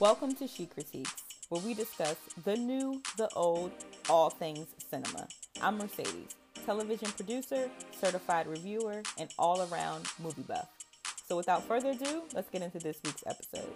[0.00, 1.12] Welcome to She Critiques,
[1.48, 2.14] where we discuss
[2.44, 3.72] the new, the old,
[4.08, 5.26] all things cinema.
[5.60, 7.68] I'm Mercedes, television producer,
[8.00, 10.68] certified reviewer, and all around movie buff.
[11.26, 13.74] So without further ado, let's get into this week's episode.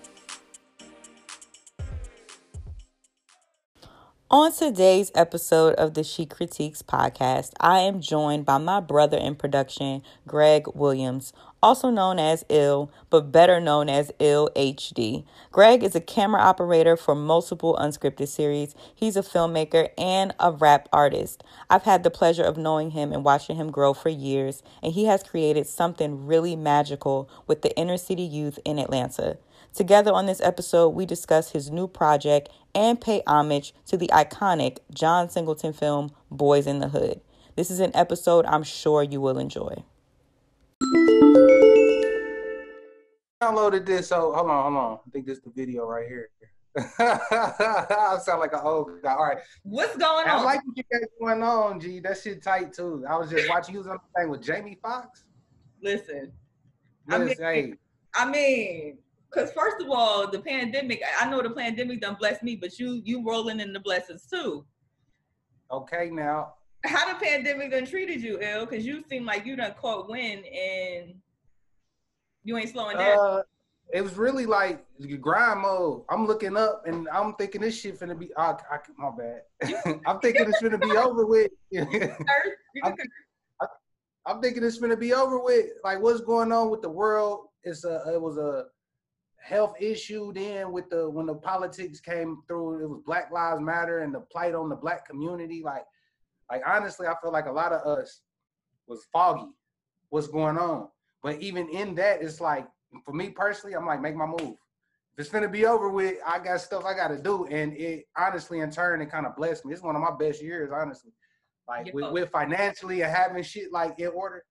[4.31, 9.35] On today's episode of the She Critiques podcast, I am joined by my brother in
[9.35, 11.33] production, Greg Williams,
[11.63, 15.25] also known as Ill, but better known as Ill HD.
[15.51, 18.75] Greg is a camera operator for multiple unscripted series.
[18.95, 21.45] He's a filmmaker and a rap artist.
[21.71, 25.05] I've had the pleasure of knowing him and watching him grow for years, and he
[25.05, 29.39] has created something really magical with the inner city youth in Atlanta.
[29.75, 34.79] Together on this episode, we discuss his new project and pay homage to the iconic
[34.93, 37.21] John Singleton film, Boyz n the Hood.
[37.57, 39.83] This is an episode I'm sure you will enjoy.
[43.43, 44.99] Downloaded this, so hold on, hold on.
[45.05, 46.31] I think this is the video right here.
[46.79, 49.15] I sound like an old guy.
[49.15, 49.39] All right.
[49.65, 50.41] What's going on?
[50.41, 51.99] I like what you guys going on, G.
[51.99, 53.05] That shit tight too.
[53.09, 55.25] I was just watching you was on the thing with Jamie Foxx.
[55.83, 56.31] Listen,
[57.11, 57.75] I mean- hey,
[58.15, 62.55] I mean, because first of all, the pandemic, I know the pandemic done blessed me,
[62.55, 64.65] but you you rolling in the blessings too.
[65.71, 66.55] okay now.
[66.85, 68.67] How the pandemic done treated you, ill?
[68.67, 71.15] Because you seem like you done caught wind and
[72.45, 73.19] you ain't slowing down.
[73.19, 73.43] Uh,
[73.93, 74.85] it was really like
[75.21, 76.03] grind mode.
[76.09, 78.31] I'm looking up and I'm thinking this shit finna be.
[78.37, 80.01] I, I, my bad.
[80.07, 81.51] I'm thinking it's finna be over with.
[82.83, 82.97] I'm-
[84.27, 85.67] I'm thinking it's gonna be over with.
[85.83, 87.49] Like what's going on with the world?
[87.65, 88.67] It's a it was a
[89.43, 94.01] health issue then with the when the politics came through, it was Black Lives Matter
[94.01, 95.63] and the plight on the black community.
[95.65, 95.85] Like
[96.51, 98.21] like honestly, I feel like a lot of us
[98.87, 99.51] was foggy
[100.11, 100.89] what's going on.
[101.23, 102.67] But even in that, it's like
[103.05, 104.57] for me personally, I'm like, make my move.
[105.15, 107.47] If it's gonna be over with, I got stuff I gotta do.
[107.47, 109.73] And it honestly in turn it kind of blessed me.
[109.73, 111.13] It's one of my best years, honestly.
[111.69, 114.43] Like with, with financially and having shit like in order.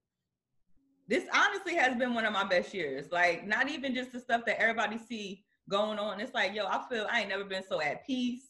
[1.07, 3.11] this honestly has been one of my best years.
[3.11, 6.19] Like not even just the stuff that everybody see going on.
[6.21, 8.43] It's like, yo, I feel I ain't never been so at peace.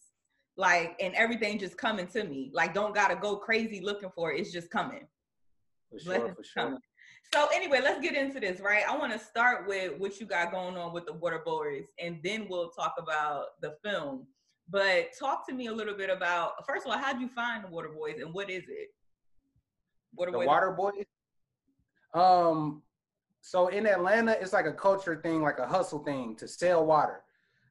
[0.58, 2.52] Like and everything just coming to me.
[2.53, 4.40] Like don't gotta go crazy looking for it.
[4.42, 5.08] It's just coming.
[5.90, 6.64] For sure, Blessings for sure.
[6.64, 6.80] coming.
[7.34, 8.84] So anyway, let's get into this, right?
[8.88, 12.19] I want to start with what you got going on with the Water Boys, and
[12.24, 14.28] then we'll talk about the film.
[14.69, 17.70] But talk to me a little bit about first of all, how'd you find the
[17.70, 18.90] Water Boys, and what is it?
[20.14, 20.47] Water The Boys.
[20.47, 21.06] water boys.
[22.14, 22.81] Um,
[23.40, 27.22] so in Atlanta, it's like a culture thing, like a hustle thing to sell water.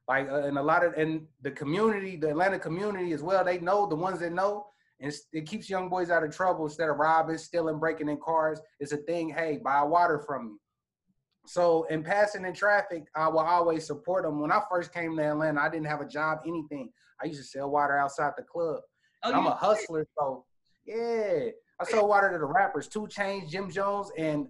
[0.07, 3.45] Like, uh, and a lot of and the community, the Atlanta community as well.
[3.45, 4.65] They know the ones that know,
[5.01, 8.61] and it keeps young boys out of trouble instead of robbing, stealing, breaking in cars.
[8.79, 9.29] It's a thing.
[9.29, 10.53] Hey, buy water from me.
[11.47, 14.39] So in passing in traffic, I will always support them.
[14.39, 16.91] When I first came to Atlanta, I didn't have a job, anything.
[17.21, 18.81] I used to sell water outside the club.
[19.23, 20.45] Oh, I'm a hustler, so
[20.85, 21.49] yeah.
[21.79, 24.47] I sold water to the rappers, 2 Chainz, Jim Jones, and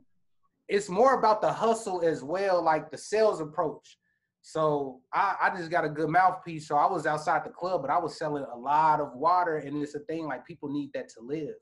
[0.67, 3.97] it's more about the hustle as well, like the sales approach.
[4.41, 6.67] So I, I just got a good mouthpiece.
[6.67, 9.81] So I was outside the club, but I was selling a lot of water, and
[9.81, 11.55] it's a thing like people need that to live.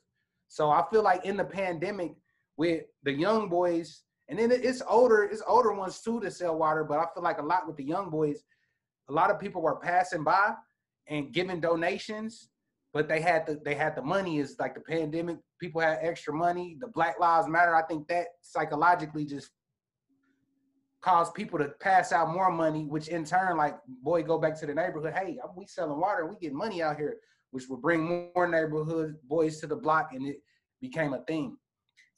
[0.47, 2.13] So I feel like in the pandemic
[2.57, 6.83] with the young boys, and then it's older, it's older ones too to sell water,
[6.83, 8.43] but I feel like a lot with the young boys,
[9.09, 10.53] a lot of people were passing by
[11.07, 12.49] and giving donations
[12.93, 16.33] but they had the they had the money is like the pandemic people had extra
[16.33, 19.51] money the black lives matter i think that psychologically just
[21.01, 24.65] caused people to pass out more money which in turn like boy go back to
[24.65, 27.17] the neighborhood hey we selling water we get money out here
[27.51, 30.37] which would bring more neighborhood boys to the block and it
[30.81, 31.57] became a thing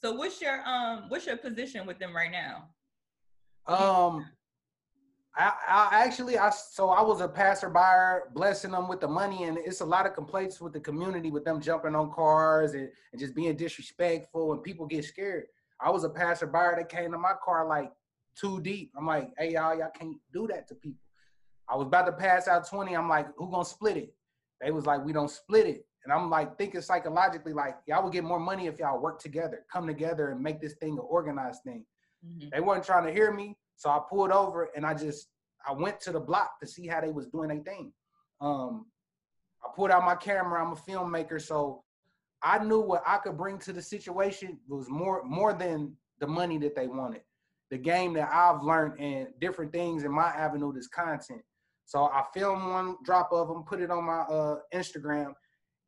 [0.02, 2.70] So what's your um what's your position with them right now?
[3.68, 4.25] Um,
[5.36, 9.58] I, I actually I so I was a passerby blessing them with the money, and
[9.59, 13.22] it's a lot of complaints with the community with them jumping on cars and, and
[13.22, 15.46] just being disrespectful, and people get scared.
[15.80, 17.91] I was a passerby that came to my car like
[18.41, 18.91] too deep.
[18.97, 21.00] I'm like, hey y'all, y'all can't do that to people.
[21.69, 22.96] I was about to pass out 20.
[22.96, 24.14] I'm like, who gonna split it?
[24.59, 25.85] They was like, we don't split it.
[26.03, 29.66] And I'm like thinking psychologically, like y'all would get more money if y'all work together,
[29.72, 31.85] come together and make this thing an organized thing.
[32.26, 32.52] Mhm.
[32.52, 35.29] They weren't trying to hear me, so I pulled over and I just
[35.67, 37.94] I went to the block to see how they was doing their thing.
[38.41, 38.87] Um,
[39.64, 40.59] I pulled out my camera.
[40.59, 41.84] I'm a filmmaker, so
[42.41, 46.58] I knew what I could bring to the situation was more more than the money
[46.59, 47.22] that they wanted.
[47.72, 51.41] The game that I've learned and different things in my avenue is content.
[51.85, 55.34] So I filmed one drop of them, put it on my uh, Instagram,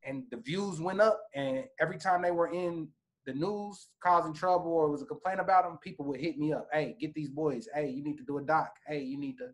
[0.04, 1.22] and the views went up.
[1.36, 2.88] And every time they were in
[3.26, 6.68] the news causing trouble or was a complaint about them, people would hit me up.
[6.72, 7.68] Hey, get these boys.
[7.74, 8.74] Hey, you need to do a doc.
[8.88, 9.50] Hey, you need to.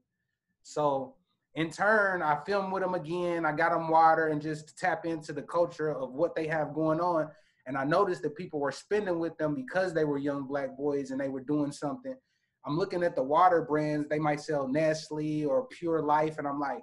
[0.63, 1.15] So
[1.55, 3.45] in turn, I filmed with them again.
[3.45, 6.99] I got them water and just tap into the culture of what they have going
[6.99, 7.29] on.
[7.69, 11.11] And I noticed that people were spending with them because they were young black boys
[11.11, 12.15] and they were doing something.
[12.65, 16.59] I'm looking at the water brands, they might sell Nestle or Pure Life, and I'm
[16.59, 16.81] like,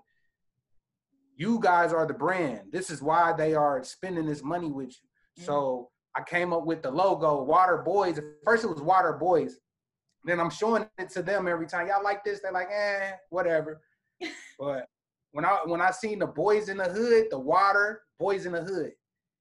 [1.34, 2.68] you guys are the brand.
[2.70, 5.42] This is why they are spending this money with you.
[5.42, 5.46] Mm-hmm.
[5.46, 8.18] So I came up with the logo, Water Boys.
[8.18, 9.58] At first it was Water Boys.
[10.24, 11.88] Then I'm showing it to them every time.
[11.88, 12.40] Y'all like this?
[12.40, 13.82] They're like, eh, whatever.
[14.58, 14.86] but
[15.32, 18.62] when I when I seen the boys in the hood, the water, boys in the
[18.62, 18.92] hood,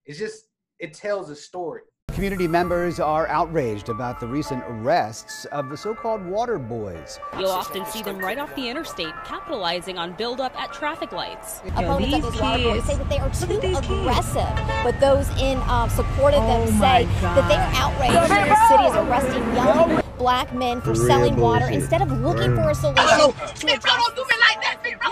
[0.07, 0.45] it's just
[0.79, 1.81] it tells a story.
[2.09, 7.19] Community members are outraged about the recent arrests of the so-called water boys.
[7.37, 11.59] You'll often see them right off the interstate, capitalizing on buildup at traffic lights.
[11.75, 14.47] Opponents of these water boys say that they are too aggressive,
[14.83, 18.67] but those in um, support of them oh say that they are outraged that the
[18.69, 23.33] city is arresting young black men for selling water instead of looking for a solution
[23.55, 24.05] to address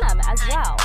[0.09, 0.77] them as well.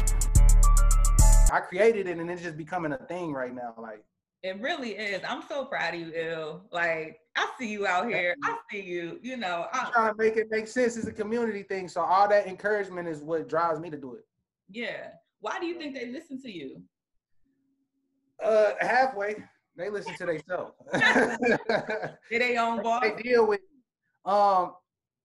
[1.52, 3.74] I created it and it's just becoming a thing right now.
[3.78, 4.04] Like
[4.42, 5.22] it really is.
[5.28, 6.62] I'm so proud of you, Ill.
[6.70, 8.36] Like I see you out here.
[8.44, 9.18] I see you.
[9.22, 10.96] You know, I'm trying to make it make sense.
[10.96, 14.24] It's a community thing, so all that encouragement is what drives me to do it.
[14.70, 15.08] Yeah.
[15.40, 16.82] Why do you think they listen to you?
[18.42, 19.36] Uh, halfway.
[19.76, 20.74] They listen to themselves.
[22.30, 23.02] they they own boss.
[23.02, 23.60] They deal with.
[24.24, 24.74] Um,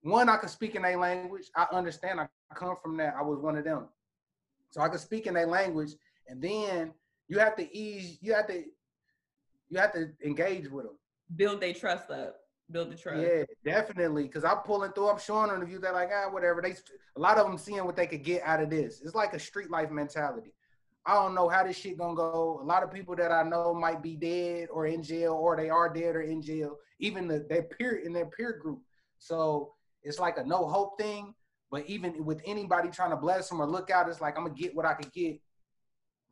[0.01, 1.49] one I can speak in their language.
[1.55, 2.19] I understand.
[2.19, 3.15] I come from that.
[3.17, 3.87] I was one of them,
[4.69, 5.93] so I can speak in their language,
[6.27, 6.93] and then
[7.27, 8.17] you have to ease.
[8.21, 8.63] You have to
[9.73, 10.97] you have to engage with them.
[11.35, 12.35] Build their trust up.
[12.71, 13.21] Build the trust.
[13.21, 14.27] Yeah, definitely.
[14.27, 15.09] Cause I'm pulling through.
[15.09, 15.79] I'm showing them the view.
[15.79, 16.61] They're like, ah, whatever.
[16.61, 16.75] They
[17.15, 19.01] a lot of them seeing what they could get out of this.
[19.03, 20.53] It's like a street life mentality.
[21.05, 22.59] I don't know how this shit gonna go.
[22.61, 25.69] A lot of people that I know might be dead or in jail, or they
[25.69, 26.77] are dead or in jail.
[26.99, 28.79] Even the, their peer in their peer group.
[29.17, 29.73] So
[30.03, 31.33] it's like a no hope thing.
[31.71, 34.55] But even with anybody trying to bless them or look out, it's like I'm gonna
[34.55, 35.41] get what I could get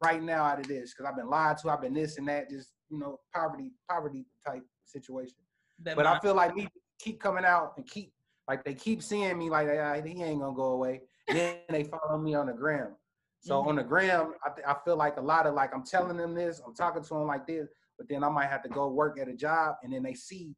[0.04, 1.70] right now out of this because I've been lied to.
[1.70, 2.50] I've been this and that.
[2.50, 5.38] Just you know, poverty, poverty type situation.
[5.84, 6.68] That but I feel like me
[7.00, 8.14] keep coming out and keep
[8.48, 11.02] like they keep seeing me like ah, he ain't gonna go away.
[11.28, 12.96] then they follow me on the gram.
[13.40, 13.70] So mm-hmm.
[13.70, 16.36] on the gram, I, th- I feel like a lot of like I'm telling them
[16.36, 19.20] this, I'm talking to them like this, but then I might have to go work
[19.20, 20.54] at a job, and then they see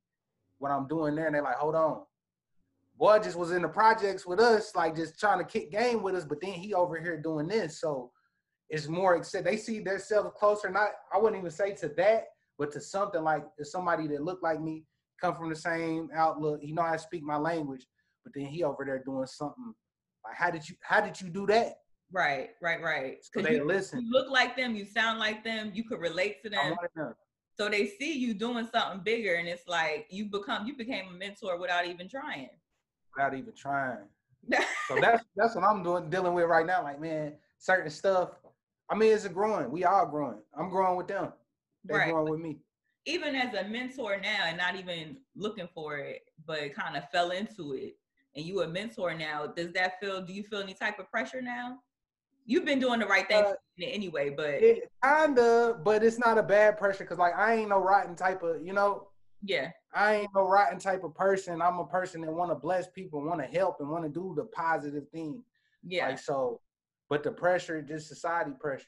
[0.58, 2.02] what I'm doing there, and they're like, hold on,
[2.98, 6.16] boy just was in the projects with us, like just trying to kick game with
[6.16, 7.80] us, but then he over here doing this.
[7.80, 8.12] So
[8.70, 10.70] it's more except they see themselves closer.
[10.70, 12.26] Not I wouldn't even say to that,
[12.58, 14.86] but to something like somebody that looked like me,
[15.20, 16.62] come from the same outlook.
[16.62, 17.86] He know I speak my language,
[18.24, 19.74] but then he over there doing something
[20.26, 21.76] like how did you how did you do that?
[22.12, 23.18] Right, right, right.
[23.34, 24.02] Because they you, listen.
[24.02, 24.76] You look like them.
[24.76, 25.72] You sound like them.
[25.74, 26.76] You could relate to them.
[27.56, 31.14] So they see you doing something bigger, and it's like you become you became a
[31.14, 32.50] mentor without even trying.
[33.16, 34.08] Without even trying.
[34.88, 36.84] so that's that's what I'm doing dealing with right now.
[36.84, 38.32] Like man, certain stuff
[38.94, 39.72] I mean, it's a growing.
[39.72, 40.38] We are growing.
[40.56, 41.34] I'm growing with them.
[41.84, 42.12] They're right.
[42.12, 42.60] growing with me.
[43.08, 47.32] Even as a mentor now, and not even looking for it, but kind of fell
[47.32, 47.98] into it,
[48.36, 49.48] and you a mentor now.
[49.48, 50.22] Does that feel?
[50.22, 51.80] Do you feel any type of pressure now?
[52.46, 55.80] You've been doing the right thing uh, anyway, but it, kinda.
[55.84, 58.74] But it's not a bad pressure because, like, I ain't no rotten type of, you
[58.74, 59.08] know.
[59.42, 59.72] Yeah.
[59.92, 61.64] I ain't no rotten type of person.
[61.64, 64.34] I'm a person that want to bless people, want to help, and want to do
[64.38, 65.44] the positive thing.
[65.82, 66.10] Yeah.
[66.10, 66.62] Like so,
[67.10, 68.86] but the pressure, just society pressure.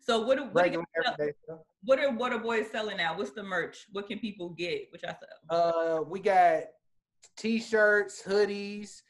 [0.00, 0.84] So what are, what, are,
[1.82, 3.16] what are what are boys selling now?
[3.16, 3.86] What's the merch?
[3.92, 4.88] What can people get?
[4.90, 5.98] Which I sell.
[5.98, 6.64] Uh, we got
[7.38, 9.00] t-shirts, hoodies.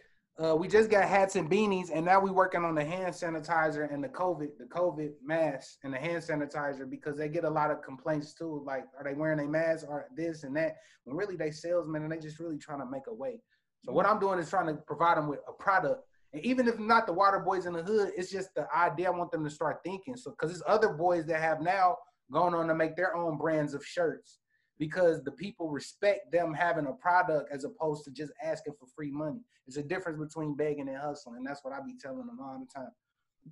[0.43, 3.93] Uh, we just got hats and beanies, and now we working on the hand sanitizer
[3.93, 7.71] and the COVID, the COVID mask and the hand sanitizer because they get a lot
[7.71, 8.63] of complaints too.
[8.67, 10.77] Like, are they wearing a mask or this and that?
[11.05, 13.41] When really they salesmen and they just really trying to make a way.
[13.85, 16.03] So what I'm doing is trying to provide them with a product
[16.35, 19.11] and even if not the water boys in the hood, it's just the idea I
[19.11, 20.17] want them to start thinking.
[20.17, 21.97] So, because there's other boys that have now
[22.33, 24.41] gone on to make their own brands of shirts
[24.77, 29.13] because the people respect them having a product as opposed to just asking for free
[29.13, 29.39] money.
[29.65, 32.59] There's a difference between begging and hustling, and that's what I be telling them all
[32.59, 32.91] the time.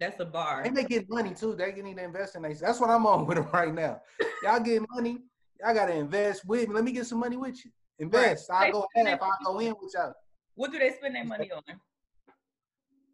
[0.01, 0.63] That's a bar.
[0.63, 1.55] And they get money too.
[1.55, 2.55] They need to invest in they.
[2.55, 4.01] That's what I'm on with them right now.
[4.43, 5.19] Y'all get money.
[5.61, 6.75] Y'all gotta invest with me.
[6.75, 7.71] Let me get some money with you.
[8.01, 8.51] Invest.
[8.51, 8.69] Right.
[8.69, 9.23] I go half.
[9.23, 10.15] I go in with y'all.
[10.57, 11.63] What do they spend their money on?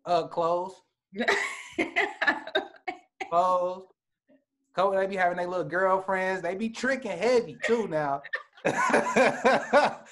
[0.05, 0.75] Uh, clothes.
[3.31, 3.85] clothes.
[4.75, 6.41] Cause they be having their little girlfriends.
[6.41, 8.23] They be tricking heavy too now.
[8.65, 10.05] but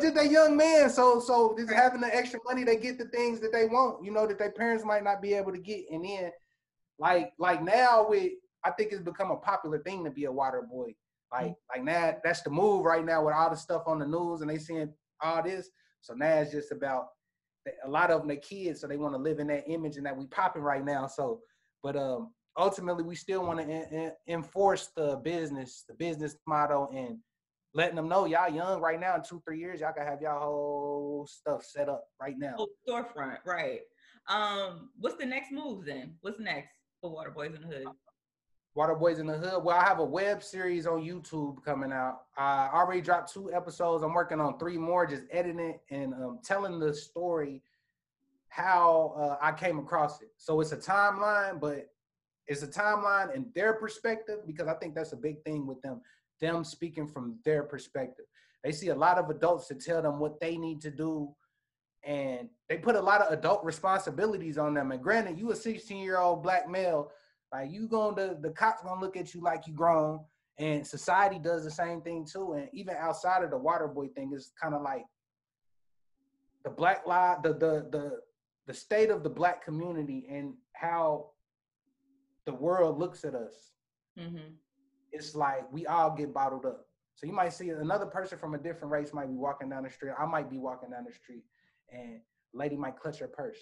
[0.00, 3.38] just a young man, so so just having the extra money, they get the things
[3.38, 4.04] that they want.
[4.04, 5.84] You know that their parents might not be able to get.
[5.92, 6.32] And then,
[6.98, 8.32] like like now with,
[8.64, 10.92] I think it's become a popular thing to be a water boy.
[11.32, 14.40] Like like now that's the move right now with all the stuff on the news
[14.40, 15.70] and they seeing all this.
[16.00, 17.10] So now it's just about
[17.84, 20.06] a lot of them they kids, so they want to live in that image and
[20.06, 21.06] that we popping right now.
[21.06, 21.40] So,
[21.82, 27.18] but um, ultimately we still want to enforce the business, the business model, and
[27.74, 29.16] letting them know y'all young right now.
[29.16, 32.54] In two three years, y'all can have y'all whole stuff set up right now.
[32.56, 33.80] Whole storefront, right?
[34.28, 36.14] Um, what's the next move then?
[36.20, 37.86] What's next for Water Boys in the Hood?
[38.80, 39.62] Water Boys in the Hood.
[39.62, 42.22] Well, I have a web series on YouTube coming out.
[42.38, 44.02] I already dropped two episodes.
[44.02, 47.60] I'm working on three more, just editing it and um, telling the story
[48.48, 50.30] how uh, I came across it.
[50.38, 51.90] So it's a timeline, but
[52.46, 56.00] it's a timeline in their perspective because I think that's a big thing with them.
[56.40, 58.24] Them speaking from their perspective.
[58.64, 61.34] They see a lot of adults to tell them what they need to do,
[62.02, 64.90] and they put a lot of adult responsibilities on them.
[64.90, 67.10] And granted, you a 16 year old black male
[67.52, 70.20] like you going to the cops gonna look at you like you grown,
[70.58, 72.52] and society does the same thing too.
[72.52, 75.04] And even outside of the water boy thing, is kind of like
[76.64, 78.20] the black lie, the the the
[78.66, 81.30] the state of the black community and how
[82.46, 83.72] the world looks at us.
[84.18, 84.52] Mm-hmm.
[85.12, 86.86] It's like we all get bottled up.
[87.16, 89.90] So you might see another person from a different race might be walking down the
[89.90, 90.12] street.
[90.18, 91.42] I might be walking down the street,
[91.92, 92.20] and
[92.54, 93.58] lady might clutch her purse.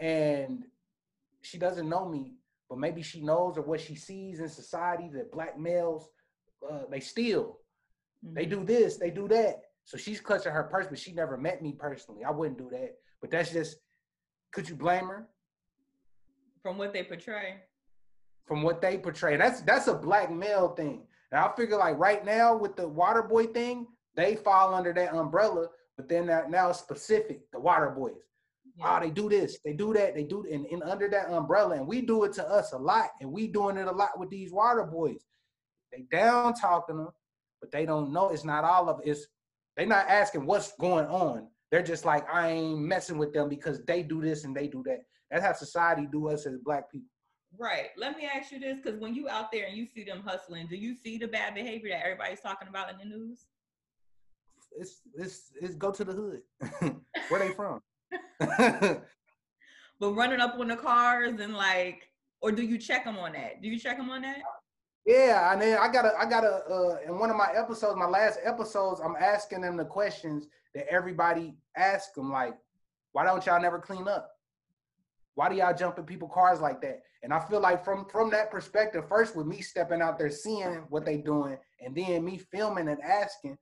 [0.00, 0.64] And
[1.42, 2.34] she doesn't know me,
[2.68, 6.08] but maybe she knows or what she sees in society that black males
[6.68, 7.58] uh, they steal,
[8.24, 8.34] mm-hmm.
[8.34, 9.62] they do this, they do that.
[9.84, 12.24] So she's clutching her purse, but she never met me personally.
[12.24, 12.96] I wouldn't do that.
[13.20, 13.78] But that's just,
[14.52, 15.28] could you blame her?
[16.62, 17.56] From what they portray.
[18.46, 19.36] From what they portray.
[19.36, 21.06] That's that's a black male thing.
[21.30, 25.14] And I figure like right now with the water boy thing, they fall under that
[25.14, 28.14] umbrella, but then that now specific, the water boys.
[28.80, 28.96] Ah, yeah.
[28.96, 31.86] Oh, they do this, they do that, they do, and, and under that umbrella, and
[31.86, 34.52] we do it to us a lot, and we doing it a lot with these
[34.52, 35.24] water boys.
[35.92, 37.08] They down talking them,
[37.60, 39.10] but they don't know it's not all of it.
[39.10, 39.26] It's
[39.76, 41.48] they not asking what's going on.
[41.70, 44.82] They're just like, I ain't messing with them because they do this and they do
[44.86, 45.02] that.
[45.30, 47.08] That's how society do us as black people.
[47.56, 47.90] Right.
[47.96, 50.66] Let me ask you this, because when you out there and you see them hustling,
[50.66, 53.46] do you see the bad behavior that everybody's talking about in the news?
[54.72, 56.42] It's it's it's go to the hood.
[57.28, 57.80] Where they from?
[58.40, 59.02] but
[60.00, 62.08] running up on the cars and like,
[62.40, 63.62] or do you check them on that?
[63.62, 64.38] Do you check them on that?
[65.06, 68.38] Yeah, I mean, I gotta, I gotta, uh, in one of my episodes, my last
[68.44, 72.54] episodes, I'm asking them the questions that everybody asks them, like,
[73.12, 74.30] why don't y'all never clean up?
[75.34, 77.00] Why do y'all jump in people's cars like that?
[77.22, 80.84] And I feel like from from that perspective, first with me stepping out there, seeing
[80.88, 83.56] what they doing, and then me filming and asking,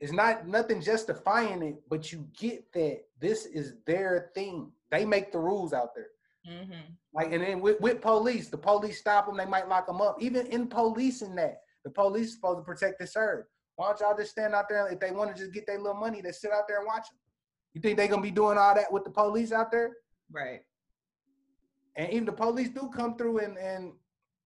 [0.00, 4.70] it's not nothing justifying it, but you get that this is their thing.
[4.90, 6.08] They make the rules out there.
[6.48, 6.92] Mm-hmm.
[7.12, 10.16] Like, and then with, with police, the police stop them, they might lock them up.
[10.20, 13.44] Even in policing that, the police supposed to protect and serve.
[13.76, 14.86] Why don't y'all just stand out there?
[14.88, 17.08] If they want to just get their little money, they sit out there and watch
[17.08, 17.18] them.
[17.74, 19.96] You think they're gonna be doing all that with the police out there?
[20.32, 20.60] Right.
[21.96, 23.92] And even the police do come through and and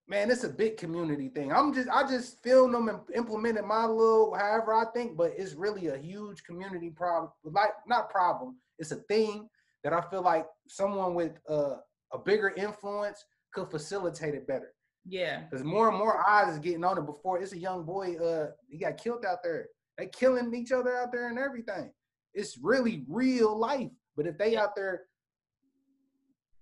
[0.08, 1.52] man, it's a big community thing.
[1.52, 5.54] I'm just I just filmed them and implemented my little however I think, but it's
[5.54, 7.30] really a huge community problem.
[7.44, 9.48] Like not problem, it's a thing
[9.84, 11.76] that I feel like someone with uh,
[12.12, 14.72] a bigger influence could facilitate it better.
[15.04, 15.42] Yeah.
[15.42, 17.06] Because more and more eyes is getting on it.
[17.06, 19.66] Before it's a young boy, uh, he got killed out there.
[19.98, 21.92] They killing each other out there and everything.
[22.34, 23.90] It's really real life.
[24.16, 25.02] But if they out there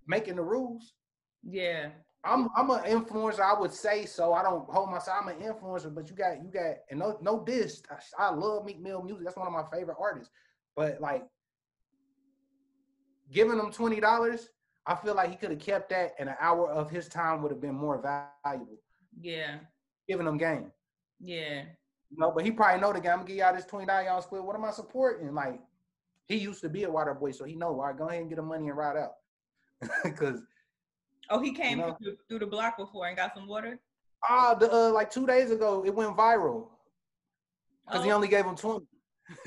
[0.06, 0.94] making the rules,
[1.42, 1.90] yeah,
[2.22, 3.40] I'm I'm an influencer.
[3.40, 4.34] I would say so.
[4.34, 5.18] I don't hold myself.
[5.22, 7.82] I'm an influencer, but you got you got and no no diss.
[7.90, 9.24] I, I love Meek Mill music.
[9.24, 10.32] That's one of my favorite artists.
[10.76, 11.24] But like
[13.32, 14.48] giving him twenty dollars,
[14.86, 17.52] I feel like he could have kept that, and an hour of his time would
[17.52, 18.02] have been more
[18.44, 18.78] valuable.
[19.18, 19.58] Yeah.
[20.06, 20.70] Giving them game.
[21.20, 21.62] Yeah.
[22.10, 23.12] You know, but he probably know the game.
[23.12, 24.44] I'm gonna give y'all this twenty dollars y'all split.
[24.44, 25.34] What am I supporting?
[25.34, 25.60] Like
[26.26, 27.68] he used to be a water boy, so he know.
[27.68, 29.12] All right, go ahead and get the money and ride out.
[30.04, 30.42] Because
[31.30, 31.96] Oh, he came you know?
[32.02, 33.78] through, through, the block before and got some water.
[34.28, 36.66] Ah, uh, uh, like two days ago, it went viral
[37.86, 38.04] because oh.
[38.04, 38.86] he only gave him twenty.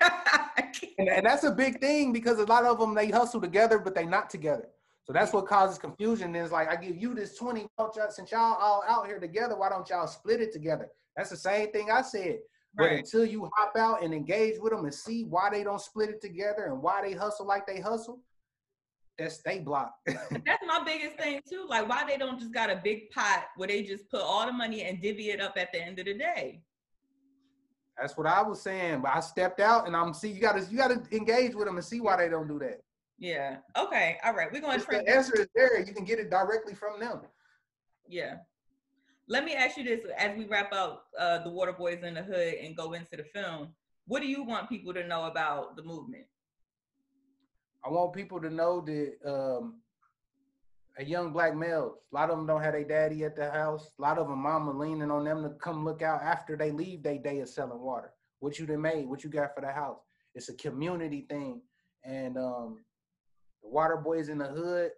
[0.98, 3.94] and, and that's a big thing because a lot of them they hustle together, but
[3.94, 4.68] they not together.
[5.04, 6.34] So that's what causes confusion.
[6.34, 7.66] Is like I give you this twenty,
[8.10, 10.88] since y'all all out here together, why don't y'all split it together?
[11.16, 12.38] That's the same thing I said.
[12.76, 12.90] Right.
[12.90, 16.10] But until you hop out and engage with them and see why they don't split
[16.10, 18.18] it together and why they hustle like they hustle,
[19.18, 19.94] that's they block.
[20.06, 21.66] that's my biggest thing too.
[21.68, 24.52] Like why they don't just got a big pot where they just put all the
[24.52, 26.62] money and divvy it up at the end of the day.
[27.96, 30.76] That's what I was saying, but I stepped out and I'm see you gotta you
[30.76, 32.80] gotta engage with them and see why they don't do that.
[33.18, 33.58] Yeah.
[33.78, 34.18] Okay.
[34.24, 34.48] All right.
[34.52, 34.78] We're gonna.
[34.78, 35.80] The answer is there.
[35.80, 37.20] You can get it directly from them.
[38.08, 38.36] Yeah.
[39.28, 42.22] Let me ask you this as we wrap up uh, the Water Boys in the
[42.22, 43.68] Hood and go into the film.
[44.06, 46.24] what do you want people to know about the movement?
[47.84, 49.74] I want people to know that um,
[50.96, 53.90] a young black males, a lot of them don't have their daddy at the house.
[53.98, 57.02] A lot of them mama leaning on them to come look out after they leave
[57.02, 58.12] their day of selling water.
[58.40, 59.98] What you done made, what you got for the house.
[60.34, 61.60] It's a community thing.
[62.04, 62.84] And um,
[63.62, 64.92] the water boys in the hood,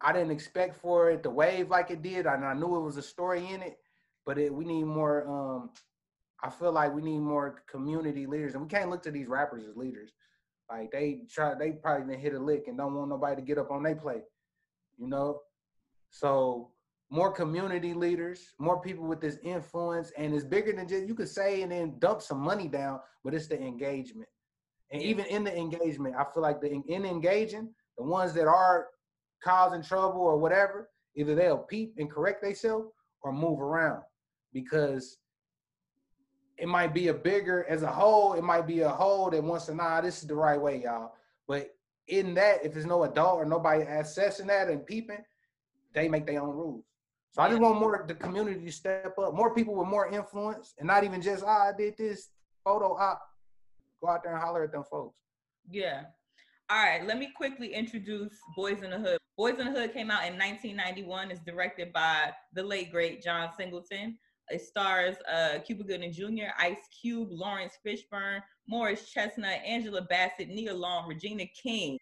[0.00, 2.26] I didn't expect for it to wave like it did.
[2.26, 3.78] And I knew it was a story in it,
[4.24, 5.70] but it, we need more um,
[6.42, 9.64] I feel like we need more community leaders, and we can't look to these rappers
[9.68, 10.12] as leaders.
[10.70, 13.58] Like they try, they probably didn't hit a lick and don't want nobody to get
[13.58, 14.24] up on their plate,
[14.98, 15.40] you know.
[16.10, 16.70] So
[17.10, 21.28] more community leaders, more people with this influence, and it's bigger than just you could
[21.28, 24.28] say and then dump some money down, but it's the engagement.
[24.90, 28.88] And even in the engagement, I feel like the in engaging, the ones that are
[29.42, 32.88] causing trouble or whatever, either they'll peep and correct themselves
[33.22, 34.02] or move around
[34.52, 35.18] because
[36.58, 39.66] it might be a bigger as a whole, it might be a whole that wants
[39.66, 41.14] to nah, this is the right way, y'all.
[41.46, 41.74] But
[42.08, 45.24] in that, if there's no adult or nobody assessing that and peeping,
[45.92, 46.84] they make their own rules.
[47.30, 50.74] So I just want more the community to step up, more people with more influence,
[50.78, 52.30] and not even just ah, I did this
[52.64, 53.20] photo op.
[54.00, 55.16] Go out there and holler at them folks.
[55.70, 56.04] Yeah.
[56.68, 59.18] All right, let me quickly introduce Boyz n the Hood.
[59.38, 61.30] Boyz n the Hood came out in 1991.
[61.30, 64.18] It's directed by the late great John Singleton.
[64.48, 70.74] It stars uh, Cuba Gooding Jr., Ice Cube, Laurence Fishburne, Morris Chestnut, Angela Bassett, Nia
[70.74, 71.98] Long, Regina King.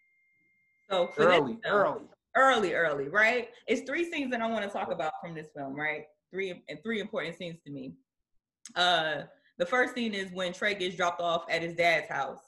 [0.89, 3.49] So early, this, early, early, early, right?
[3.67, 6.03] It's three scenes that I want to talk about from this film, right?
[6.31, 7.93] Three and three important scenes to me.
[8.75, 9.23] Uh,
[9.57, 12.41] the first scene is when Trey gets dropped off at his dad's house,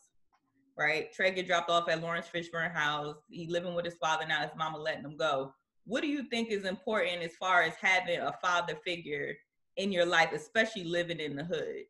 [0.77, 1.12] right?
[1.13, 3.16] Trey gets dropped off at Laurence Fishburne house.
[3.30, 4.42] He living with his father now.
[4.42, 5.54] His mama letting him go.
[5.86, 9.34] What do you think is important as far as having a father figure
[9.78, 11.86] in your life, especially living in the hood?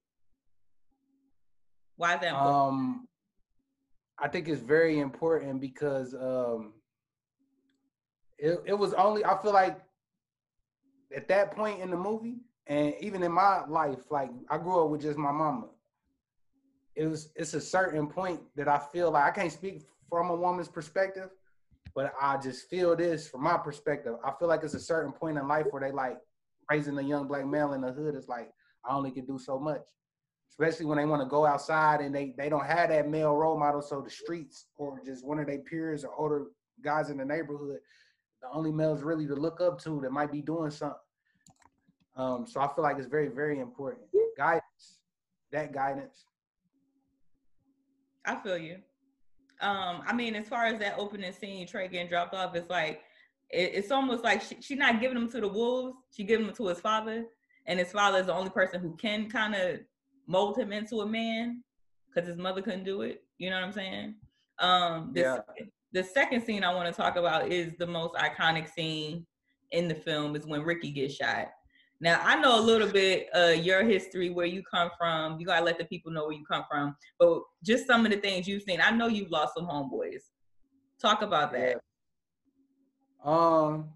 [1.95, 2.55] Why is that important?
[2.55, 3.07] Um,
[4.19, 6.73] I think it's very important because um,
[8.37, 9.79] it, it was only, I feel like
[11.15, 14.89] at that point in the movie, and even in my life, like I grew up
[14.89, 15.67] with just my mama.
[16.95, 20.35] It was it's a certain point that I feel like I can't speak from a
[20.35, 21.29] woman's perspective,
[21.95, 24.15] but I just feel this from my perspective.
[24.25, 26.17] I feel like it's a certain point in life where they like
[26.69, 28.51] raising a young black male in the hood is like
[28.85, 29.85] I only can do so much.
[30.49, 33.59] Especially when they want to go outside and they they don't have that male role
[33.59, 36.45] model, so the streets or just one of their peers or older
[36.83, 37.79] guys in the neighborhood,
[38.41, 40.97] the only males really to look up to that might be doing something.
[42.15, 44.99] Um, so I feel like it's very very important guidance,
[45.51, 46.25] that guidance.
[48.25, 48.77] I feel you.
[49.61, 53.01] Um, I mean, as far as that opening scene, Trey getting dropped off, it's like
[53.49, 55.97] it, it's almost like she's she not giving him to the wolves.
[56.11, 57.25] She giving him to his father,
[57.65, 59.79] and his father is the only person who can kind of
[60.27, 61.63] mold him into a man
[62.07, 63.23] because his mother couldn't do it.
[63.37, 64.15] You know what I'm saying?
[64.59, 65.37] Um, the, yeah.
[65.93, 69.25] the second scene I want to talk about is the most iconic scene
[69.71, 71.47] in the film is when Ricky gets shot.
[71.99, 75.39] Now I know a little bit uh your history, where you come from.
[75.39, 76.95] You gotta let the people know where you come from.
[77.19, 78.81] But just some of the things you've seen.
[78.81, 80.21] I know you've lost some homeboys.
[81.01, 81.79] Talk about that.
[83.27, 83.89] Um,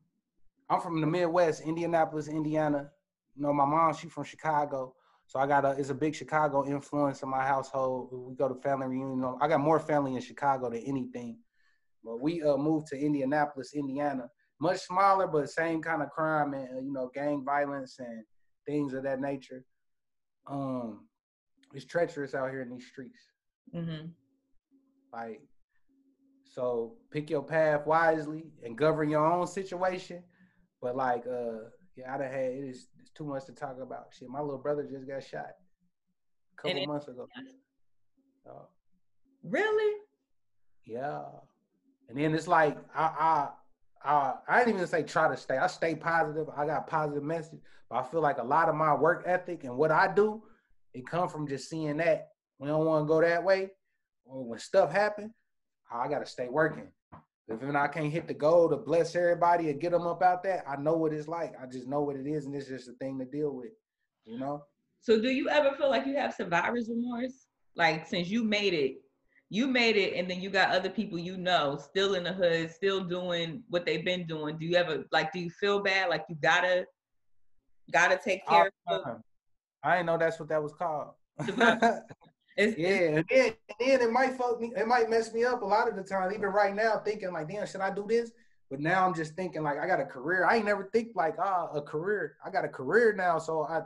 [0.69, 2.91] I'm from the Midwest, Indianapolis, Indiana.
[3.35, 4.93] You know, my mom, she's from Chicago.
[5.25, 8.09] So I got a it's a big Chicago influence in my household.
[8.11, 9.37] We go to family reunion.
[9.39, 11.37] I got more family in Chicago than anything.
[12.03, 14.29] But we uh, moved to Indianapolis, Indiana.
[14.59, 18.25] Much smaller, but same kind of crime and uh, you know gang violence and
[18.67, 19.63] things of that nature.
[20.45, 21.07] Um,
[21.73, 23.19] it's treacherous out here in these streets.
[23.73, 24.07] Mm-hmm.
[25.13, 25.41] Like
[26.51, 30.21] so pick your path wisely and govern your own situation.
[30.81, 34.07] But like, uh, yeah, I done had it is it's too much to talk about.
[34.17, 37.27] Shit, my little brother just got shot a couple it, months ago.
[38.49, 38.65] Uh,
[39.43, 40.01] really?
[40.85, 41.23] Yeah.
[42.09, 43.49] And then it's like I I
[44.03, 45.57] I I didn't even say try to stay.
[45.57, 46.47] I stay positive.
[46.55, 47.59] I got positive message,
[47.89, 50.43] but I feel like a lot of my work ethic and what I do,
[50.93, 53.69] it come from just seeing that we don't want to go that way,
[54.25, 55.33] or when stuff happen,
[55.91, 56.87] I got to stay working.
[57.47, 60.63] If I can't hit the goal to bless everybody and get them up out there,
[60.67, 61.53] I know what it's like.
[61.61, 63.71] I just know what it is, and it's just a thing to deal with,
[64.25, 64.63] you know.
[65.01, 67.47] So, do you ever feel like you have survivor's remorse?
[67.75, 69.01] Like, since you made it,
[69.49, 72.71] you made it, and then you got other people you know still in the hood,
[72.71, 74.57] still doing what they've been doing.
[74.57, 75.33] Do you ever like?
[75.33, 76.09] Do you feel bad?
[76.09, 76.85] Like you gotta,
[77.91, 79.03] gotta take care of.
[79.03, 79.23] Them?
[79.83, 81.09] I didn't know that's what that was called.
[82.77, 84.71] Yeah, and then, and then it might fuck me.
[84.75, 86.31] It might mess me up a lot of the time.
[86.31, 88.31] Even right now, thinking like, damn, should I do this?
[88.69, 90.45] But now I'm just thinking like, I got a career.
[90.45, 92.37] I ain't never think like, ah, a career.
[92.45, 93.81] I got a career now, so I,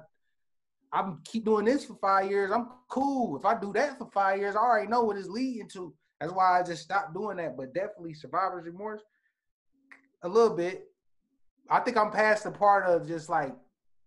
[0.94, 2.52] I'm keep doing this for five years.
[2.52, 3.36] I'm cool.
[3.36, 5.94] If I do that for five years, I already know what it's leading to.
[6.20, 7.58] That's why I just stopped doing that.
[7.58, 9.02] But definitely survivor's remorse,
[10.22, 10.86] a little bit.
[11.70, 13.56] I think I'm past the part of just like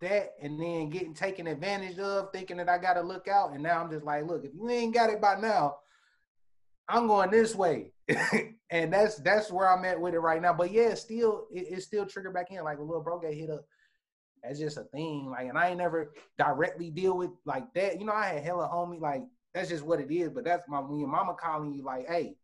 [0.00, 3.52] that and then getting taken advantage of, thinking that I gotta look out.
[3.52, 5.76] And now I'm just like, look, if you ain't got it by now,
[6.88, 7.92] I'm going this way.
[8.70, 10.52] and that's that's where I'm at with it right now.
[10.52, 12.64] But yeah, still it, it's still triggered back in.
[12.64, 13.64] Like a little bro get hit up.
[14.42, 15.28] That's just a thing.
[15.30, 18.00] Like, and I ain't never directly deal with like that.
[18.00, 20.30] You know, I had hella homie, like that's just what it is.
[20.30, 22.36] But that's my when your mama calling you like, hey.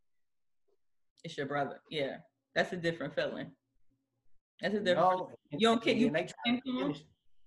[1.22, 1.80] It's your brother.
[1.90, 2.16] Yeah.
[2.54, 3.50] That's a different feeling.
[4.60, 6.10] That's a different you, know, you don't kick you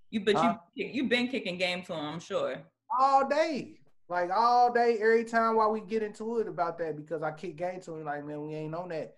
[0.09, 2.57] you but uh, you you been kicking game to him, I'm sure.
[2.99, 3.79] All day.
[4.09, 7.57] Like all day, every time while we get into it about that because I kick
[7.57, 9.15] game to him, like, man, we ain't on that.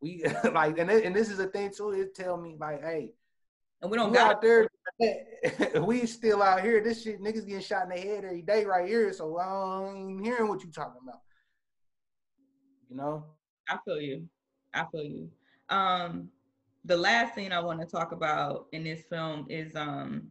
[0.00, 3.12] We like and and this is a thing too, it tell me like, hey,
[3.80, 4.66] and we don't got out there.
[5.82, 6.82] we still out here.
[6.82, 9.12] This shit, niggas getting shot in the head every day right here.
[9.12, 11.20] So I ain't hearing what you talking about.
[12.88, 13.24] You know.
[13.68, 14.26] I feel you.
[14.72, 15.30] I feel you.
[15.68, 16.30] Um,
[16.84, 20.28] the last thing I want to talk about in this film is um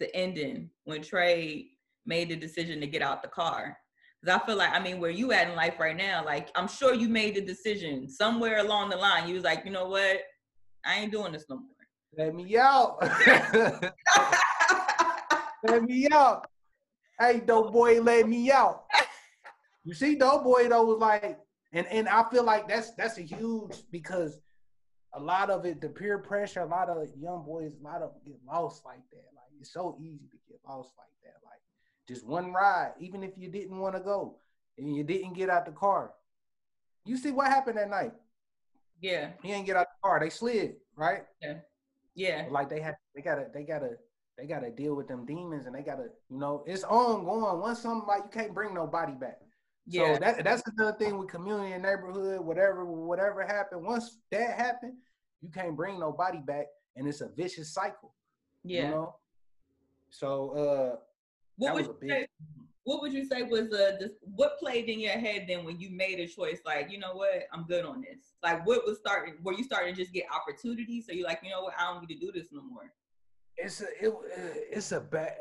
[0.00, 1.68] the ending when Trey
[2.04, 3.78] made the decision to get out the car.
[4.24, 6.68] Cause I feel like, I mean, where you at in life right now, like I'm
[6.68, 9.28] sure you made the decision somewhere along the line.
[9.28, 10.22] You was like, you know what?
[10.84, 11.68] I ain't doing this no more.
[12.16, 12.98] Let me out.
[15.68, 16.46] let me out.
[17.20, 18.84] Hey, dope boy, let me out.
[19.84, 21.38] You see, dope boy though was like,
[21.72, 24.38] and and I feel like that's that's a huge because
[25.14, 28.12] a lot of it, the peer pressure, a lot of young boys, a lot of
[28.12, 29.24] them get lost like that.
[29.34, 31.40] Like it's so easy to get lost like that.
[31.44, 31.60] Like
[32.08, 34.36] just one ride, even if you didn't want to go
[34.78, 36.12] and you didn't get out the car.
[37.04, 38.12] You see what happened that night?
[39.00, 39.30] Yeah.
[39.42, 40.20] He didn't get out the car.
[40.20, 41.22] They slid, right?
[41.42, 41.58] Yeah.
[42.14, 42.46] Yeah.
[42.50, 43.90] Like they had they gotta they gotta
[44.36, 47.60] they gotta deal with them demons and they gotta, you know, it's ongoing.
[47.60, 49.38] Once somebody you can't bring nobody back.
[49.86, 50.14] Yeah.
[50.14, 53.84] So that that's another thing with community and neighborhood, whatever, whatever happened.
[53.84, 54.94] Once that happened,
[55.42, 56.66] you can't bring nobody back
[56.96, 58.14] and it's a vicious cycle.
[58.64, 58.84] Yeah.
[58.84, 59.16] You know?
[60.10, 60.96] So uh
[61.56, 62.10] what would you big...
[62.10, 62.26] say,
[62.84, 65.90] what would you say was uh this, what played in your head then when you
[65.90, 69.34] made a choice like you know what I'm good on this like what was starting
[69.42, 72.08] were you starting to just get opportunities so you're like you know what I don't
[72.08, 72.92] need to do this no more
[73.56, 74.14] it's a it,
[74.70, 75.38] it's a back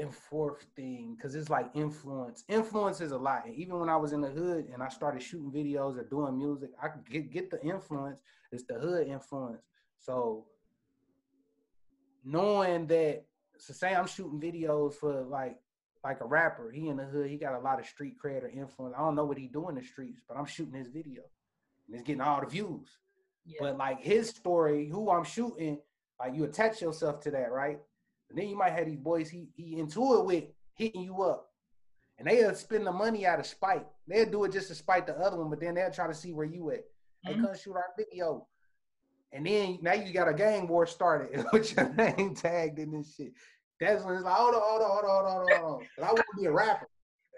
[0.00, 3.96] and forth thing because it's like influence influence is a lot and even when I
[3.96, 7.30] was in the hood and I started shooting videos or doing music I could get,
[7.30, 9.62] get the influence it's the hood influence
[9.98, 10.46] so
[12.24, 13.24] knowing that
[13.58, 15.58] so say I'm shooting videos for like
[16.04, 16.70] like a rapper.
[16.70, 17.30] He in the hood.
[17.30, 18.94] He got a lot of street cred or influence.
[18.96, 21.22] I don't know what he do in the streets, but I'm shooting his video,
[21.86, 22.88] and it's getting all the views.
[23.44, 23.58] Yeah.
[23.60, 25.78] But like his story, who I'm shooting,
[26.18, 27.78] like you attach yourself to that, right?
[28.32, 31.50] And then you might have these boys he he into it with hitting you up,
[32.18, 33.86] and they'll spend the money out of spite.
[34.08, 36.32] They'll do it just to spite the other one, but then they'll try to see
[36.32, 36.78] where you at.
[36.78, 37.40] Mm-hmm.
[37.40, 38.46] Hey, come shoot our video.
[39.32, 43.14] And then now you got a gang war started with your name tagged in this
[43.16, 43.32] shit.
[43.78, 46.04] That's when it's like, hold on, hold on, hold on, hold on, hold on.
[46.04, 46.88] I want to be a rapper.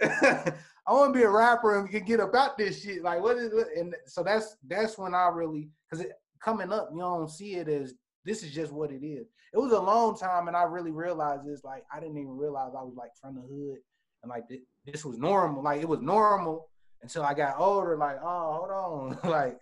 [0.87, 3.02] I want to be a rapper and get, get about this shit.
[3.02, 3.68] Like, what is it?
[3.76, 7.68] And so that's that's when I really, because it coming up, you don't see it
[7.68, 9.26] as this is just what it is.
[9.52, 11.62] It was a long time, and I really realized this.
[11.62, 13.78] Like, I didn't even realize I was like from the hood,
[14.22, 15.62] and like this, this was normal.
[15.62, 16.68] Like, it was normal
[17.02, 17.96] until I got older.
[17.96, 19.58] Like, oh, hold on, like,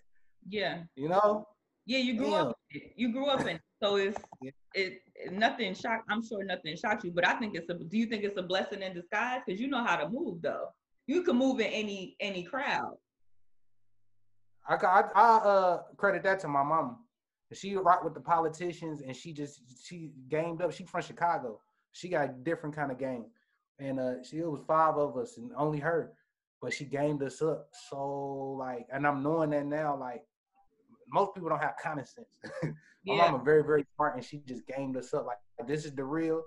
[0.48, 1.46] yeah, you know,
[1.86, 2.46] yeah, you grew Damn.
[2.48, 2.58] up.
[2.96, 3.58] You grew up in.
[3.82, 4.50] So it's yeah.
[4.74, 6.04] it, nothing shocked.
[6.08, 7.74] I'm sure nothing shocked you, but I think it's a.
[7.74, 9.40] Do you think it's a blessing in disguise?
[9.44, 10.68] Because you know how to move though.
[11.06, 12.96] You can move in any any crowd.
[14.68, 17.01] I I, I uh credit that to my mom.
[17.54, 20.72] She rock with the politicians, and she just she gamed up.
[20.72, 21.60] She from Chicago.
[21.92, 23.26] She got a different kind of game,
[23.78, 26.12] and uh, she it was five of us, and only her,
[26.60, 27.68] but she gamed us up.
[27.90, 29.96] So like, and I'm knowing that now.
[29.96, 30.22] Like,
[31.12, 32.38] most people don't have common sense.
[33.04, 33.30] My yeah.
[33.30, 36.42] mama very, very smart and she just gamed us up like this is the real.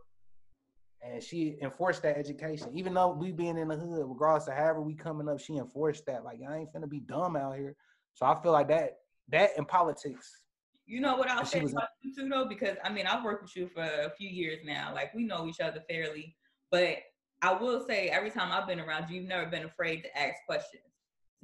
[1.02, 2.70] And she enforced that education.
[2.74, 6.06] Even though we being in the hood, regardless of however we coming up, she enforced
[6.08, 6.24] that.
[6.24, 7.76] Like I ain't finna be dumb out here.
[8.14, 8.98] So I feel like that
[9.30, 10.42] that in politics.
[10.86, 12.46] You know what I'll say about you too though?
[12.46, 14.92] Because I mean I've worked with you for a few years now.
[14.94, 16.36] Like we know each other fairly.
[16.72, 16.98] But
[17.42, 20.36] I will say every time I've been around you, you've never been afraid to ask
[20.48, 20.84] questions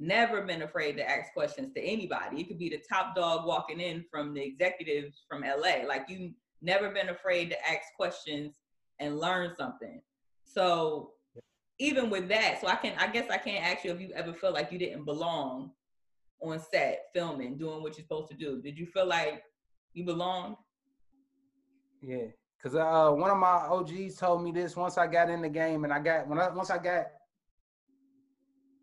[0.02, 2.40] never been afraid to ask questions to anybody.
[2.40, 5.86] It could be the top dog walking in from the executives from LA.
[5.86, 8.54] Like you never been afraid to ask questions
[8.98, 10.02] and learn something.
[10.44, 11.12] So
[11.78, 14.32] even with that, so I can I guess I can't ask you if you ever
[14.32, 15.70] felt like you didn't belong
[16.42, 18.60] on set filming, doing what you're supposed to do.
[18.60, 19.42] Did you feel like
[19.94, 20.56] you belonged?
[22.00, 22.26] Yeah,
[22.62, 25.82] Cause uh, one of my OGs told me this once I got in the game,
[25.82, 27.06] and I got when I once I got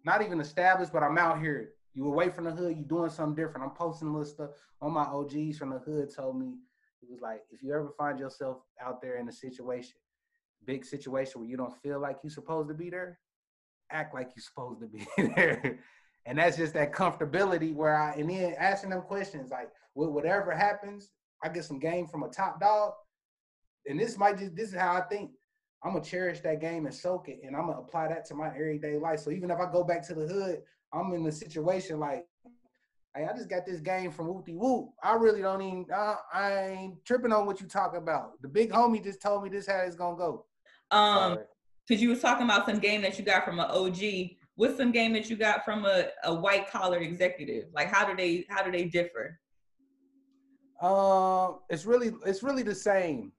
[0.03, 1.71] not even established, but I'm out here.
[1.93, 3.63] You away from the hood, you doing something different.
[3.63, 4.49] I'm posting little stuff.
[4.81, 6.55] Of my OGs from the hood told me
[7.01, 9.95] it was like, if you ever find yourself out there in a situation,
[10.65, 13.19] big situation where you don't feel like you're supposed to be there,
[13.91, 15.79] act like you're supposed to be there.
[16.29, 21.09] And that's just that comfortability where I and then asking them questions like, whatever happens,
[21.43, 22.93] I get some game from a top dog
[23.87, 25.31] and this might just this is how I think.
[25.83, 28.49] I'm gonna cherish that game and soak it, and I'm gonna apply that to my
[28.49, 29.21] everyday life.
[29.21, 30.59] So even if I go back to the hood,
[30.93, 32.25] I'm in a situation like,
[33.15, 34.89] hey, I just got this game from Wooty Whoop.
[35.01, 35.85] I really don't even.
[35.93, 38.41] Uh, I ain't tripping on what you talk about.
[38.41, 40.45] The big homie just told me this how it's gonna go.
[40.91, 41.39] Um,
[41.87, 43.97] because you was talking about some game that you got from an OG.
[44.59, 47.67] What's some game that you got from a, a white collar executive?
[47.73, 49.39] Like how do they how do they differ?
[50.81, 53.31] Um, uh, it's really it's really the same.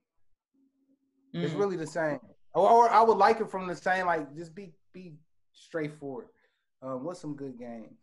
[1.37, 1.42] Mm.
[1.42, 2.20] It's really the same.
[2.54, 5.12] Or, or, I would like it from the same, like just be be
[5.52, 6.28] straightforward.
[6.80, 7.96] Um, what's some good game?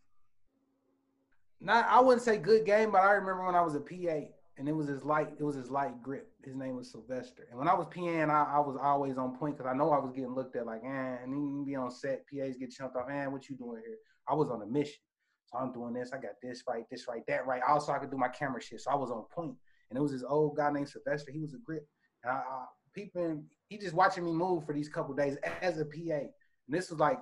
[1.60, 4.27] Not I wouldn't say good game, but I remember when I was a PA
[4.58, 6.32] and it was his light, it was his light grip.
[6.43, 7.48] His name was Sylvester.
[7.50, 10.00] And when I was PAing, I, I was always on point because I know I
[10.00, 13.08] was getting looked at like, eh, and even be on set, PAs get chunked off,
[13.08, 13.98] man, what you doing here?
[14.28, 15.00] I was on a mission.
[15.46, 17.62] So I'm doing this, I got this right, this right, that right.
[17.67, 18.82] Also, I could do my camera shit.
[18.82, 19.56] So I was on point.
[19.89, 21.32] And it was this old guy named Sylvester.
[21.32, 21.88] He was a grip.
[22.24, 25.86] And I, I peeping, he just watching me move for these couple days as a
[25.86, 26.15] PA.
[26.15, 26.30] And
[26.67, 27.20] this was like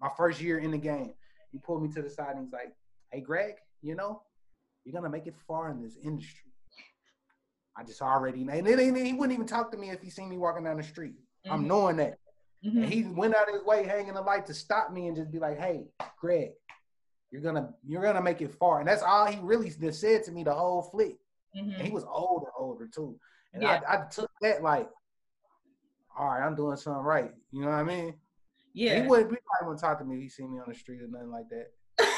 [0.00, 1.12] my first year in the game.
[1.52, 2.72] He pulled me to the side and he's like,
[3.12, 4.22] Hey Greg, you know,
[4.84, 6.51] you're gonna make it far in this industry.
[7.76, 8.42] I just already.
[8.42, 11.14] And he wouldn't even talk to me if he seen me walking down the street.
[11.46, 11.52] Mm-hmm.
[11.52, 12.18] I'm knowing that.
[12.64, 12.82] Mm-hmm.
[12.82, 15.32] And he went out of his way hanging the light to stop me and just
[15.32, 15.86] be like, Hey,
[16.20, 16.50] Greg,
[17.30, 18.80] you're gonna you're gonna make it far.
[18.80, 21.16] And that's all he really just said to me the whole flick.
[21.56, 21.70] Mm-hmm.
[21.72, 23.16] And he was older, older too.
[23.54, 23.80] And yeah.
[23.88, 24.88] I, I took that like,
[26.16, 27.32] all right, I'm doing something right.
[27.50, 28.14] You know what I mean?
[28.74, 29.02] Yeah.
[29.02, 31.02] He wouldn't he probably wouldn't talk to me if he seen me on the street
[31.02, 31.72] or nothing like that.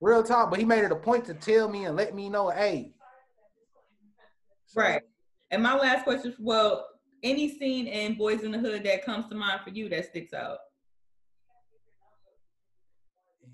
[0.00, 2.50] Real talk, but he made it a point to tell me and let me know,
[2.50, 2.92] hey.
[4.72, 5.02] So, right.
[5.50, 6.86] And my last question, well,
[7.22, 10.32] any scene in Boyz n the Hood that comes to mind for you that sticks
[10.32, 10.58] out?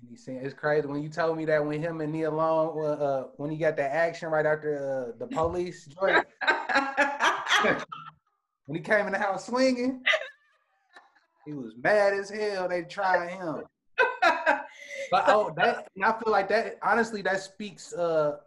[0.07, 0.39] Any scene?
[0.41, 3.57] It's crazy when you told me that when him and Nia Long, uh, when he
[3.57, 6.25] got the action right after uh, the police joint.
[8.65, 10.01] when he came in the house swinging,
[11.45, 12.69] he was mad as hell.
[12.69, 13.63] They tried him.
[15.11, 16.77] but oh, that I feel like that.
[16.81, 17.91] Honestly, that speaks.
[17.91, 18.37] uh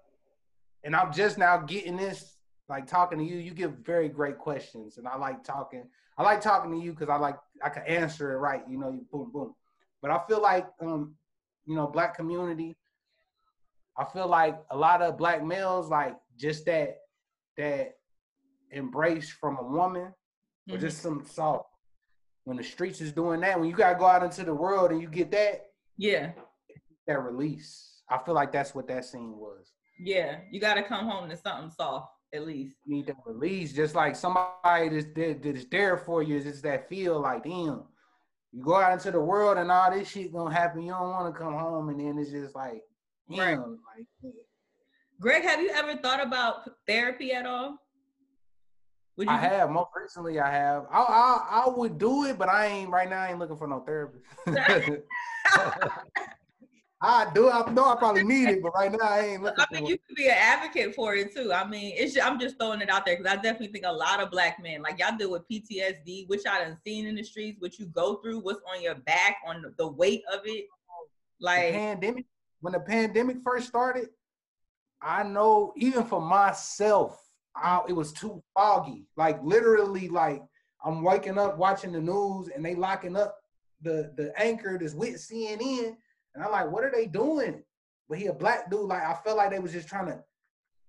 [0.85, 2.32] And I'm just now getting this,
[2.69, 3.37] like talking to you.
[3.37, 5.85] You give very great questions, and I like talking.
[6.17, 8.63] I like talking to you because I like I can answer it right.
[8.69, 9.55] You know, you boom boom.
[10.01, 11.15] But I feel like, um,
[11.65, 12.77] you know, black community.
[13.97, 16.99] I feel like a lot of black males like just that
[17.57, 17.97] that
[18.71, 20.75] embrace from a woman mm-hmm.
[20.75, 21.67] or just some salt.
[22.45, 25.01] When the streets is doing that, when you gotta go out into the world and
[25.01, 26.33] you get that, yeah,
[27.07, 28.03] that release.
[28.09, 29.73] I feel like that's what that scene was.
[30.01, 32.77] Yeah, you gotta come home to something soft at least.
[32.85, 36.37] You need that release, just like somebody that's, that, that is there for you.
[36.37, 37.85] It's that feel like damn.
[38.53, 40.83] You go out into the world and all this shit gonna happen.
[40.83, 42.83] You don't want to come home, and then it's just like,
[43.31, 43.59] damn, right.
[43.59, 44.33] like.
[45.21, 47.79] Greg, have you ever thought about therapy at all?
[49.17, 50.41] Would you I have most recently.
[50.41, 50.85] I have.
[50.91, 53.23] I, I I would do it, but I ain't right now.
[53.23, 54.25] I ain't looking for no therapist.
[57.05, 57.51] I do.
[57.51, 59.65] I know I probably need it, but right now I ain't looking.
[59.69, 61.53] I mean, you could be an advocate for it too.
[61.53, 62.17] I mean, it's.
[62.17, 64.83] I'm just throwing it out there because I definitely think a lot of black men,
[64.83, 68.17] like y'all deal with PTSD, which I done seen in the streets, what you go
[68.17, 70.67] through, what's on your back, on the weight of it.
[71.41, 72.27] Like the pandemic.
[72.61, 74.11] When the pandemic first started,
[75.01, 77.21] I know even for myself,
[77.57, 79.09] I, it was too foggy.
[79.17, 80.41] Like literally, like
[80.85, 83.39] I'm waking up watching the news and they locking up
[83.83, 85.97] the the anchor that's with CNN,
[86.35, 87.63] and I'm like, what are they doing?
[88.09, 88.81] But he a black dude.
[88.89, 90.21] Like I felt like they was just trying to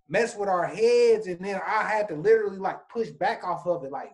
[0.08, 3.84] mess with our heads, and then I had to literally like push back off of
[3.84, 3.92] it.
[3.92, 4.12] Like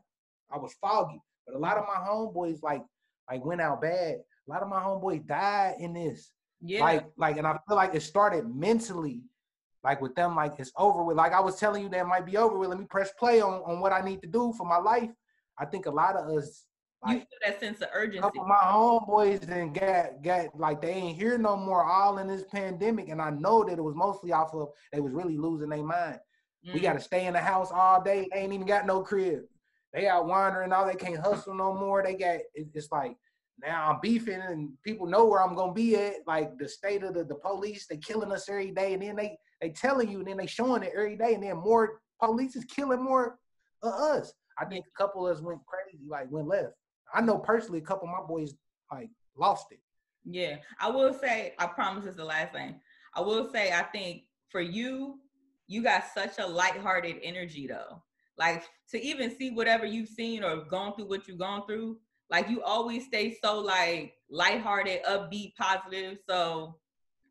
[0.51, 1.21] I was foggy.
[1.45, 2.83] But a lot of my homeboys like
[3.29, 4.17] like went out bad.
[4.47, 6.31] A lot of my homeboys died in this.
[6.61, 6.81] Yeah.
[6.81, 9.21] Like like, and I feel like it started mentally
[9.83, 11.17] like with them, like it's over with.
[11.17, 12.69] Like I was telling you, that might be over with.
[12.69, 15.09] Let me press play on, on what I need to do for my life.
[15.57, 16.65] I think a lot of us
[17.03, 18.29] like, you feel that sense of urgency.
[18.45, 23.09] My homeboys then got got like they ain't here no more all in this pandemic.
[23.09, 26.19] And I know that it was mostly off of they was really losing their mind.
[26.67, 26.73] Mm.
[26.73, 28.27] We gotta stay in the house all day.
[28.33, 29.43] They ain't even got no crib.
[29.93, 32.03] They out wandering all they can't hustle no more.
[32.03, 33.15] They got it's like
[33.61, 36.15] now I'm beefing and people know where I'm gonna be at.
[36.27, 39.37] Like the state of the, the police, they killing us every day, and then they
[39.61, 42.65] they telling you, and then they showing it every day, and then more police is
[42.65, 43.39] killing more
[43.83, 44.33] of us.
[44.57, 46.73] I think a couple of us went crazy, like went left.
[47.13, 48.53] I know personally, a couple of my boys
[48.91, 49.79] like lost it.
[50.25, 51.53] Yeah, I will say.
[51.57, 52.79] I promise it's the last thing.
[53.15, 53.71] I will say.
[53.71, 55.19] I think for you,
[55.67, 58.03] you got such a lighthearted energy though.
[58.37, 61.97] Like to even see whatever you've seen or gone through what you've gone through,
[62.29, 66.19] like you always stay so like lighthearted, upbeat, positive.
[66.27, 66.75] So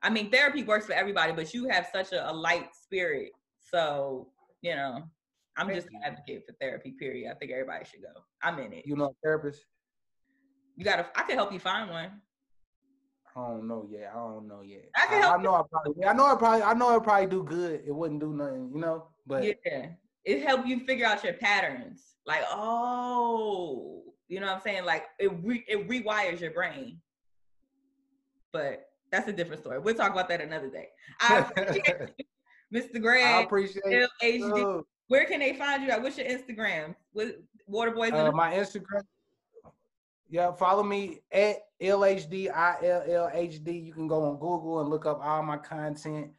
[0.03, 3.33] I mean therapy works for everybody, but you have such a, a light spirit.
[3.71, 4.29] So,
[4.63, 5.03] you know,
[5.59, 7.31] I'm just an advocate for therapy, period.
[7.31, 8.21] I think everybody should go.
[8.43, 8.87] I'm in it.
[8.87, 9.65] You know a therapist?
[10.77, 12.23] You gotta I can help you find one.
[13.35, 14.13] I don't know yet.
[14.15, 14.89] I don't know yet.
[14.97, 16.99] I can help I, I know I probably I know I probably I know I
[17.01, 17.83] probably do good.
[17.85, 19.09] It wouldn't do nothing, you know.
[19.27, 19.87] But yeah,
[20.25, 22.15] it help you figure out your patterns.
[22.25, 24.85] Like, oh, you know what I'm saying?
[24.85, 27.01] Like it re- it rewires your brain.
[28.53, 29.81] But that's a different story.
[29.81, 30.89] We'll talk about that another day.
[31.21, 32.13] I appreciate
[32.73, 33.03] Mr.
[33.03, 33.25] Greg.
[33.25, 34.85] I appreciate it.
[35.09, 36.03] Where can they find you at?
[36.03, 36.95] What's your Instagram?
[37.13, 38.29] With Water Waterboys?
[38.29, 39.03] Uh, my Instagram.
[40.31, 43.85] Yeah, follow me at LHD ILLHD.
[43.85, 46.33] You can go on Google and look up all my content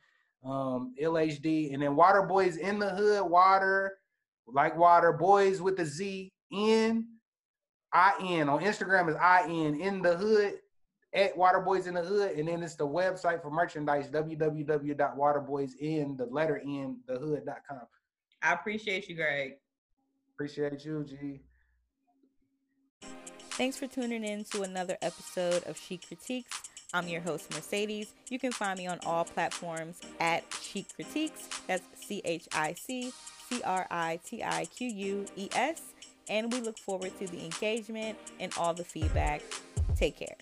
[0.45, 3.97] um, LHD, and then Water Boys in the Hood, Water,
[4.47, 7.07] like Water, Boys with the Z, N,
[7.91, 8.47] I N.
[8.49, 10.53] On Instagram is I N, in the Hood,
[11.13, 16.27] at Water Boys in the Hood, and then it's the website for merchandise, www.waterboysin, the
[16.29, 17.81] letter N, the hood.com.
[18.41, 19.55] I appreciate you, Greg.
[20.35, 21.41] Appreciate you, G.
[23.51, 26.61] Thanks for tuning in to another episode of Chic Critiques.
[26.93, 28.13] I'm your host, Mercedes.
[28.29, 31.49] You can find me on all platforms at Chic Critiques.
[31.67, 33.11] That's C H I C
[33.49, 35.81] C R I T I Q U E S.
[36.29, 39.41] And we look forward to the engagement and all the feedback.
[39.95, 40.37] Take care.